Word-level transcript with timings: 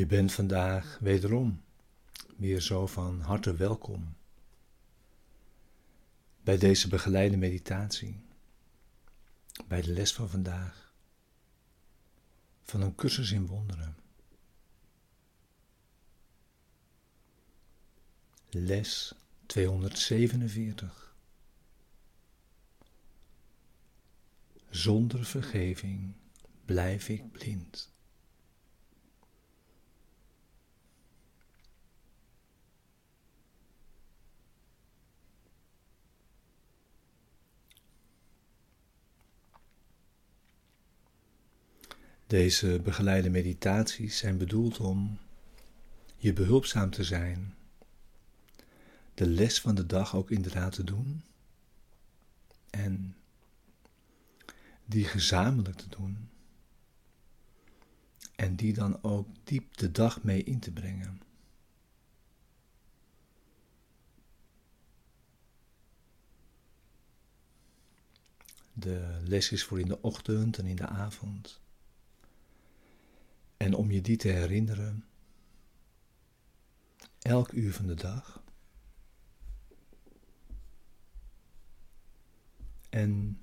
Je 0.00 0.06
bent 0.06 0.32
vandaag 0.32 0.98
wederom 1.00 1.62
weer 2.36 2.60
zo 2.60 2.86
van 2.86 3.20
harte 3.20 3.54
welkom 3.54 4.16
bij 6.42 6.58
deze 6.58 6.88
begeleide 6.88 7.36
meditatie, 7.36 8.24
bij 9.66 9.80
de 9.80 9.92
les 9.92 10.12
van 10.12 10.28
vandaag, 10.28 10.92
van 12.62 12.80
een 12.80 12.94
cursus 12.94 13.30
in 13.30 13.46
wonderen. 13.46 13.96
Les 18.50 19.14
247. 19.46 21.14
Zonder 24.70 25.24
vergeving 25.24 26.14
blijf 26.64 27.08
ik 27.08 27.32
blind. 27.32 27.92
Deze 42.30 42.80
begeleide 42.82 43.30
meditaties 43.30 44.18
zijn 44.18 44.38
bedoeld 44.38 44.80
om 44.80 45.18
je 46.16 46.32
behulpzaam 46.32 46.90
te 46.90 47.04
zijn, 47.04 47.54
de 49.14 49.26
les 49.26 49.60
van 49.60 49.74
de 49.74 49.86
dag 49.86 50.14
ook 50.14 50.30
inderdaad 50.30 50.72
te 50.72 50.84
doen 50.84 51.22
en 52.70 53.16
die 54.84 55.04
gezamenlijk 55.04 55.76
te 55.76 55.88
doen 55.88 56.28
en 58.36 58.56
die 58.56 58.72
dan 58.72 59.02
ook 59.02 59.28
diep 59.44 59.76
de 59.76 59.90
dag 59.90 60.22
mee 60.22 60.42
in 60.42 60.58
te 60.58 60.70
brengen. 60.70 61.22
De 68.72 69.20
les 69.24 69.52
is 69.52 69.64
voor 69.64 69.80
in 69.80 69.88
de 69.88 70.02
ochtend 70.02 70.58
en 70.58 70.66
in 70.66 70.76
de 70.76 70.86
avond. 70.86 71.60
En 73.60 73.74
om 73.74 73.90
je 73.90 74.00
die 74.00 74.16
te 74.16 74.28
herinneren, 74.28 75.04
elk 77.18 77.52
uur 77.52 77.72
van 77.72 77.86
de 77.86 77.94
dag. 77.94 78.42
En 82.90 83.42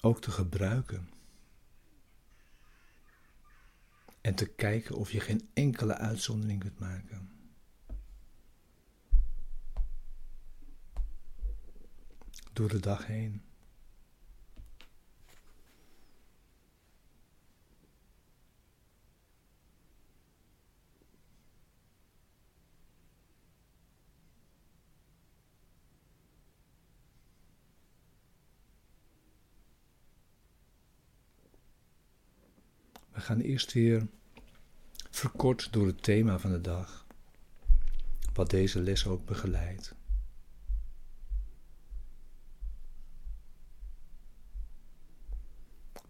ook 0.00 0.20
te 0.20 0.30
gebruiken. 0.30 1.10
En 4.20 4.34
te 4.34 4.46
kijken 4.46 4.96
of 4.96 5.12
je 5.12 5.20
geen 5.20 5.48
enkele 5.54 5.94
uitzondering 5.94 6.60
kunt 6.60 6.78
maken. 6.78 7.30
Door 12.52 12.68
de 12.68 12.80
dag 12.80 13.06
heen. 13.06 13.42
We 33.10 33.19
gaan 33.30 33.40
eerst 33.40 33.72
weer 33.72 34.06
verkort 35.10 35.72
door 35.72 35.86
het 35.86 36.02
thema 36.02 36.38
van 36.38 36.50
de 36.50 36.60
dag, 36.60 37.06
wat 38.32 38.50
deze 38.50 38.80
les 38.80 39.06
ook 39.06 39.26
begeleidt. 39.26 39.94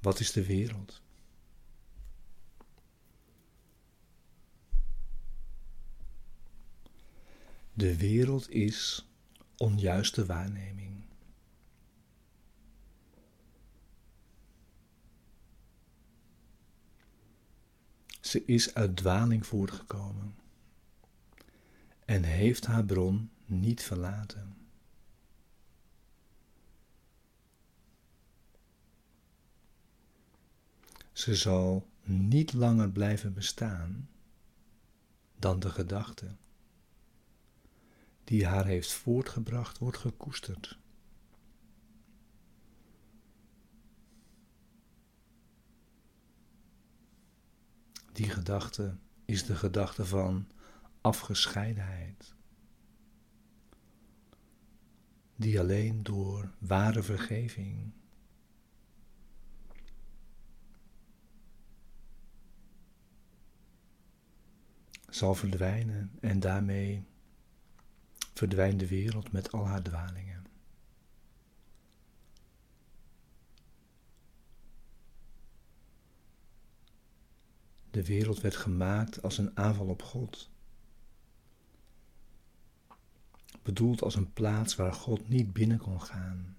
Wat 0.01 0.21
is 0.21 0.33
de 0.33 0.47
wereld? 0.47 1.03
De 7.73 7.97
wereld 7.97 8.51
is 8.51 9.09
onjuiste 9.57 10.27
waarneming. 10.27 11.05
Ze 18.31 18.45
is 18.45 18.75
uit 18.75 18.97
dwaling 18.97 19.47
voortgekomen 19.47 20.35
en 22.05 22.23
heeft 22.23 22.67
haar 22.67 22.85
bron 22.85 23.31
niet 23.45 23.83
verlaten. 23.83 24.57
Ze 31.13 31.35
zal 31.35 31.89
niet 32.03 32.53
langer 32.53 32.91
blijven 32.91 33.35
bestaan 33.35 34.09
dan 35.37 35.61
de 35.61 35.71
gedachte 35.71 36.37
die 38.25 38.47
haar 38.47 38.67
heeft 38.67 38.93
voortgebracht 38.93 39.79
wordt 39.79 39.99
gekoesterd. 39.99 40.80
Die 48.21 48.31
gedachte 48.31 48.97
is 49.25 49.45
de 49.45 49.57
gedachte 49.57 50.05
van 50.05 50.49
afgescheidenheid, 51.01 52.35
die 55.37 55.61
alleen 55.61 56.03
door 56.03 56.51
ware 56.59 57.03
vergeving 57.03 57.93
zal 65.09 65.35
verdwijnen 65.35 66.11
en 66.21 66.41
daarmee 66.41 67.05
verdwijnt 68.35 68.81
de 68.81 68.89
wereld 68.89 69.33
met 69.33 69.53
al 69.53 69.67
haar 69.67 69.83
dwalingen. 69.83 70.40
De 78.01 78.07
wereld 78.07 78.41
werd 78.41 78.57
gemaakt 78.57 79.23
als 79.23 79.39
een 79.39 79.57
aanval 79.57 79.87
op 79.87 80.03
God. 80.03 80.51
Bedoeld 83.63 84.03
als 84.03 84.15
een 84.15 84.33
plaats 84.33 84.77
waar 84.77 84.93
God 84.93 85.29
niet 85.29 85.53
binnen 85.53 85.79
kon 85.79 86.03
gaan. 86.03 86.57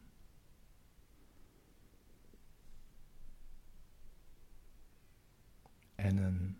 En 5.95 6.17
een 6.17 6.57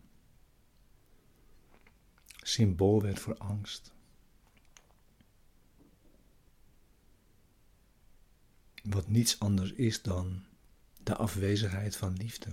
symbool 2.27 3.01
werd 3.01 3.19
voor 3.19 3.38
angst. 3.38 3.94
Wat 8.83 9.07
niets 9.07 9.39
anders 9.39 9.71
is 9.71 10.01
dan 10.01 10.45
de 11.03 11.15
afwezigheid 11.15 11.95
van 11.95 12.13
liefde. 12.13 12.51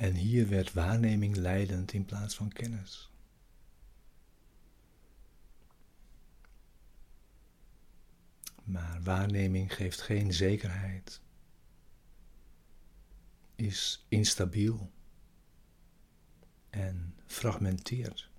En 0.00 0.14
hier 0.14 0.39
werd 0.50 0.72
waarneming 0.72 1.36
leidend 1.36 1.92
in 1.92 2.04
plaats 2.04 2.34
van 2.34 2.52
kennis. 2.52 3.10
Maar 8.64 9.02
waarneming 9.02 9.74
geeft 9.74 10.00
geen 10.00 10.32
zekerheid, 10.32 11.20
is 13.54 14.06
instabiel 14.08 14.90
en 16.70 17.14
fragmenteert. 17.26 18.30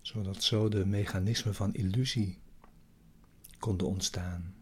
Zodat 0.00 0.42
zo 0.42 0.68
de 0.68 0.86
mechanismen 0.86 1.54
van 1.54 1.74
illusie 1.74 2.40
konden 3.58 3.86
ontstaan. 3.86 4.57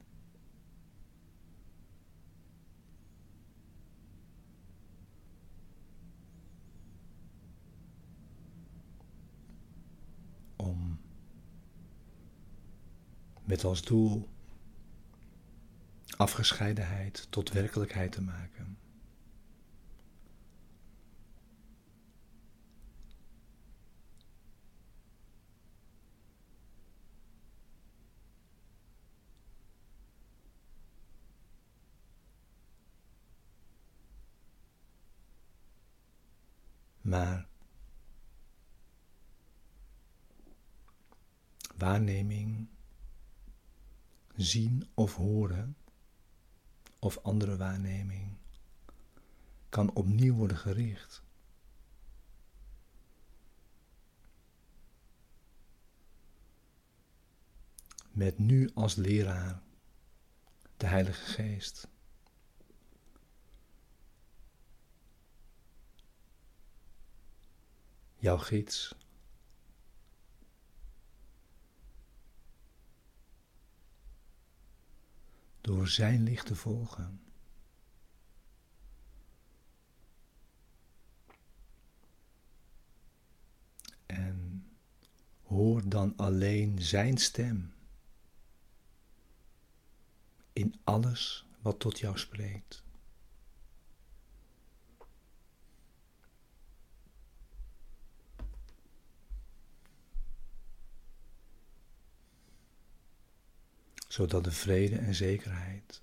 met 13.47 13.65
als 13.65 13.83
doel 13.83 14.29
afgescheidenheid 16.17 17.27
tot 17.31 17.53
werkelijkheid 17.53 18.13
te 18.13 18.23
maken. 18.23 18.79
Maar 37.01 37.47
waarneming 41.77 42.69
zien 44.37 44.89
of 44.95 45.15
horen 45.15 45.77
of 46.99 47.19
andere 47.19 47.57
waarneming 47.57 48.37
kan 49.69 49.93
opnieuw 49.95 50.35
worden 50.35 50.57
gericht. 50.57 51.23
Met 58.11 58.39
nu 58.39 58.71
als 58.75 58.95
leraar 58.95 59.63
de 60.77 60.87
Heilige 60.87 61.25
Geest. 61.25 61.89
Jouw 68.17 68.39
gids. 68.39 68.95
Door 75.67 75.89
zijn 75.89 76.23
licht 76.23 76.47
te 76.47 76.55
volgen. 76.57 77.21
En 84.07 84.67
hoor 85.43 85.89
dan 85.89 86.17
alleen 86.17 86.83
zijn 86.83 87.19
stem 87.19 87.73
in 90.53 90.81
alles 90.85 91.47
wat 91.61 91.79
tot 91.79 91.99
jou 91.99 92.19
spreekt. 92.19 92.86
Zodat 104.17 104.45
de 104.45 104.53
vrede 104.53 104.97
en 104.97 105.15
zekerheid 105.15 106.03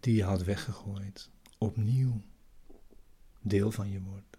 die 0.00 0.14
je 0.14 0.24
had 0.24 0.42
weggegooid, 0.42 1.30
opnieuw 1.58 2.22
deel 3.40 3.70
van 3.70 3.90
je 3.90 4.00
wordt. 4.00 4.38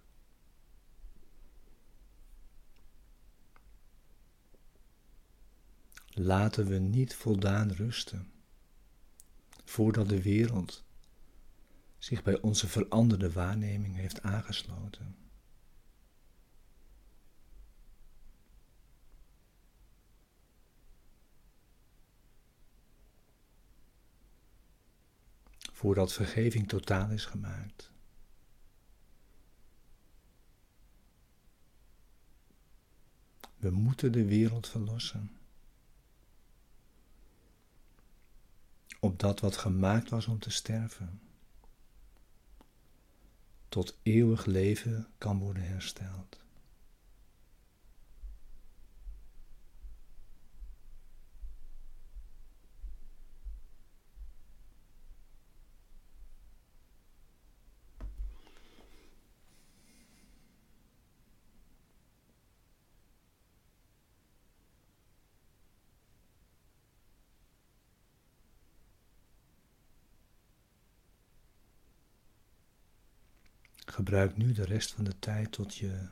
laten 6.09 6.65
we 6.65 6.77
niet 6.77 7.15
voldaan 7.15 7.71
rusten 7.71 8.31
voordat 9.65 10.09
de 10.09 10.21
wereld 10.21 10.83
zich 11.97 12.23
bij 12.23 12.41
onze 12.41 12.67
veranderde 12.67 13.31
waarneming 13.31 13.95
heeft 13.95 14.21
aangesloten. 14.21 15.26
Voordat 25.77 26.13
vergeving 26.13 26.67
totaal 26.67 27.09
is 27.09 27.25
gemaakt. 27.25 27.91
We 33.57 33.69
moeten 33.69 34.11
de 34.11 34.25
wereld 34.25 34.67
verlossen. 34.67 35.37
op 38.99 39.19
dat 39.19 39.39
wat 39.39 39.57
gemaakt 39.57 40.09
was 40.09 40.27
om 40.27 40.39
te 40.39 40.49
sterven, 40.49 41.21
tot 43.69 43.97
eeuwig 44.03 44.45
leven 44.45 45.07
kan 45.17 45.39
worden 45.39 45.63
hersteld. 45.63 46.39
Gebruik 73.97 74.37
nu 74.37 74.51
de 74.51 74.63
rest 74.63 74.93
van 74.93 75.03
de 75.03 75.19
tijd 75.19 75.51
tot 75.51 75.75
je, 75.75 76.09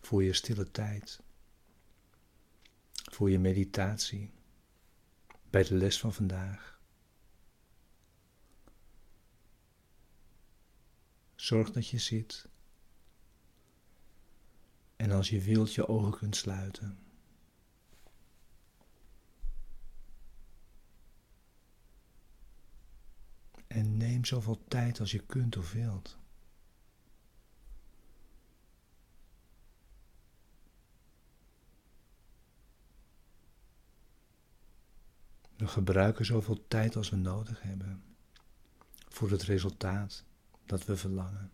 voor 0.00 0.22
je 0.22 0.32
stille 0.32 0.70
tijd, 0.70 1.20
voor 2.92 3.30
je 3.30 3.38
meditatie, 3.38 4.32
bij 5.50 5.62
de 5.62 5.74
les 5.74 6.00
van 6.00 6.12
vandaag. 6.12 6.80
Zorg 11.34 11.70
dat 11.70 11.88
je 11.88 11.98
zit 11.98 12.48
en 14.96 15.10
als 15.10 15.28
je 15.28 15.40
wilt 15.40 15.74
je 15.74 15.88
ogen 15.88 16.12
kunt 16.12 16.36
sluiten. 16.36 16.98
En 23.66 23.96
neem 23.96 24.24
zoveel 24.24 24.64
tijd 24.68 25.00
als 25.00 25.10
je 25.10 25.26
kunt 25.26 25.56
of 25.56 25.72
wilt. 25.72 26.22
We 35.56 35.66
gebruiken 35.66 36.24
zoveel 36.24 36.64
tijd 36.68 36.96
als 36.96 37.10
we 37.10 37.16
nodig 37.16 37.62
hebben 37.62 38.02
voor 39.08 39.30
het 39.30 39.42
resultaat 39.42 40.24
dat 40.66 40.84
we 40.84 40.96
verlangen. 40.96 41.52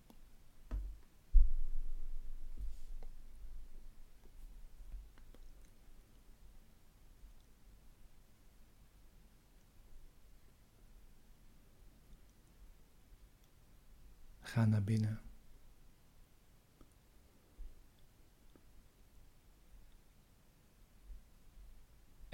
Ga 14.40 14.64
naar 14.64 14.82
binnen. 14.82 15.29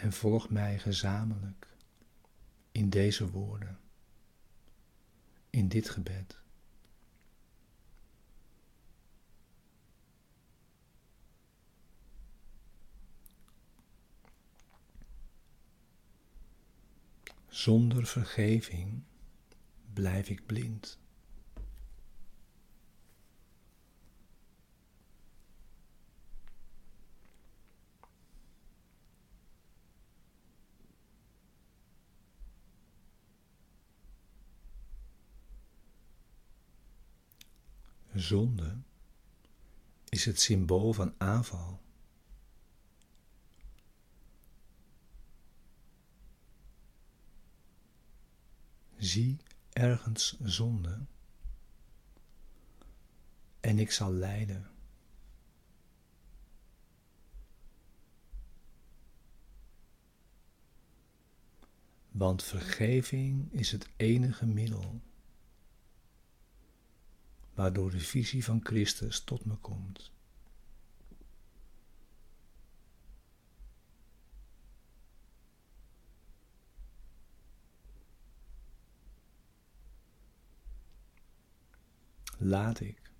En 0.06 0.12
volg 0.12 0.50
mij 0.50 0.78
gezamenlijk 0.78 1.66
in 2.72 2.90
deze 2.90 3.30
woorden, 3.30 3.78
in 5.50 5.68
dit 5.68 5.88
gebed. 5.88 6.38
Zonder 17.48 18.06
vergeving 18.06 19.02
blijf 19.92 20.28
ik 20.28 20.46
blind. 20.46 20.98
Zonde 38.16 38.76
is 40.08 40.24
het 40.24 40.40
symbool 40.40 40.92
van 40.92 41.14
aanval. 41.18 41.80
Zie 48.96 49.36
ergens 49.72 50.38
zonde 50.42 51.06
en 53.60 53.78
ik 53.78 53.90
zal 53.90 54.12
lijden. 54.12 54.70
Want 62.10 62.42
vergeving 62.42 63.52
is 63.52 63.72
het 63.72 63.88
enige 63.96 64.46
middel 64.46 65.00
waardoor 67.56 67.90
de 67.90 68.00
visie 68.00 68.44
van 68.44 68.60
Christus 68.62 69.20
tot 69.20 69.44
me 69.44 69.56
komt. 69.56 70.14
laat 82.38 82.80
ik 82.80 83.12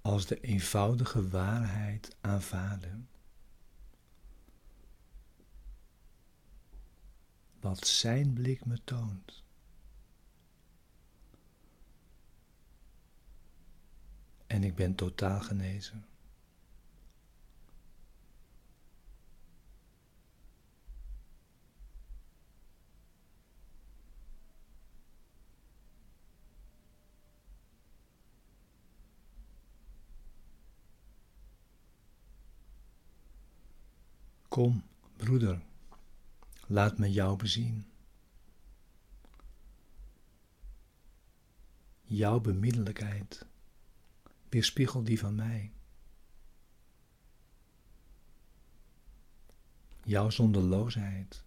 als 0.00 0.26
de 0.26 0.40
eenvoudige 0.40 1.28
waarheid 1.28 2.16
aanvaarden. 2.20 3.08
Wat 7.60 7.86
Zijn 7.86 8.32
blik 8.32 8.64
me 8.64 8.80
toont. 8.84 9.43
En 14.54 14.64
ik 14.64 14.74
ben 14.74 14.94
totaal 14.94 15.40
genezen. 15.40 16.04
Kom, 34.48 34.82
broeder, 35.16 35.62
laat 36.66 36.98
me 36.98 37.12
jou 37.12 37.36
bezien. 37.36 37.86
Jouw 42.02 42.40
bemiddelijkheid 42.40 43.46
weerspiegelt 44.54 45.06
die 45.06 45.18
van 45.18 45.34
mij. 45.34 45.72
Jouw 50.04 50.30
zonderloosheid 50.30 51.44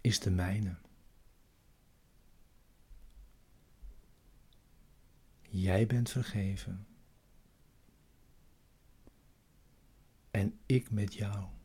is 0.00 0.20
de 0.20 0.30
mijne. 0.30 0.76
Jij 5.48 5.86
bent 5.86 6.10
vergeven. 6.10 6.86
en 10.30 10.58
ik 10.66 10.90
met 10.90 11.14
jou. 11.14 11.57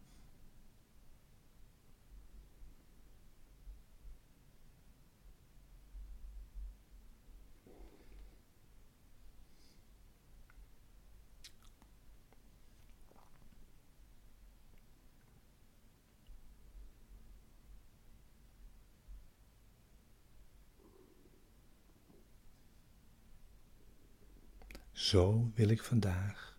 Zo 24.93 25.51
wil 25.55 25.69
ik 25.69 25.83
vandaag 25.83 26.57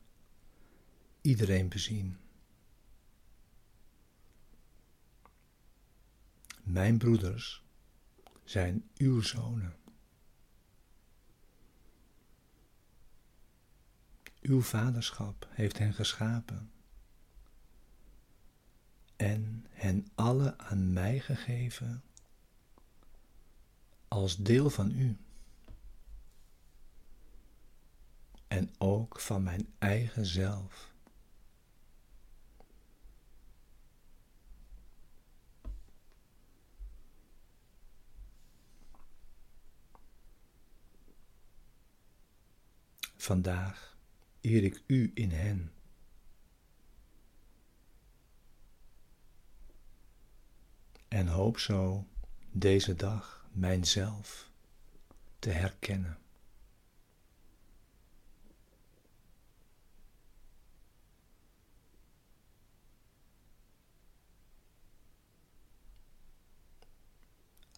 iedereen 1.21 1.69
bezien. 1.69 2.19
Mijn 6.63 6.99
broeders 6.99 7.63
zijn 8.45 8.91
uw 8.97 9.21
zonen. 9.21 9.77
Uw 14.41 14.61
vaderschap 14.61 15.49
heeft 15.51 15.79
hen 15.79 15.95
geschapen 15.95 16.71
en 19.17 19.67
hen 19.71 20.07
alle 20.15 20.59
aan 20.59 20.93
mij 20.93 21.21
gegeven 21.21 22.03
als 24.09 24.37
deel 24.37 24.71
van 24.71 24.91
u. 24.91 25.24
En 28.49 28.75
ook 28.79 29.21
van 29.21 29.43
mijn 29.43 29.75
eigen 29.79 30.27
zelf. 30.27 30.93
Vandaag 43.17 43.97
eer 44.41 44.65
ik 44.65 44.83
u 44.87 45.11
in 45.15 45.31
hen. 45.31 45.73
En 51.09 51.27
hoop 51.27 51.59
zo 51.59 52.07
deze 52.51 52.95
dag 52.95 53.47
mijzelf 53.53 54.51
te 55.39 55.51
herkennen. 55.51 56.24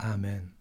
Amen. 0.00 0.55